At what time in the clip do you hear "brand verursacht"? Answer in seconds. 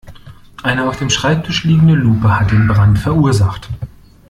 2.67-3.69